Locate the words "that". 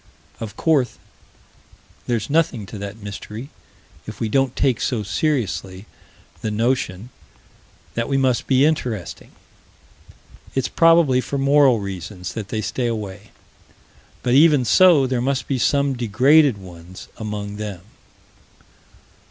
2.79-2.97, 7.93-8.09, 12.33-12.47